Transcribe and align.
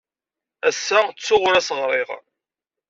Ass-a 0.69 0.99
ttuɣ 1.13 1.43
ur 1.47 1.55
as-ɣriɣ. 1.59 2.09